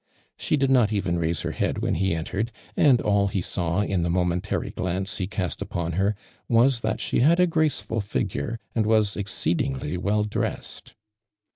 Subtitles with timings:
[0.35, 4.01] She did not even raise her head when he entered, and all he saw in
[4.01, 6.15] the momentary glarice he cast upon her,
[6.49, 10.95] was tliatshe'had a graceful figure, and was exceedingly well dressed.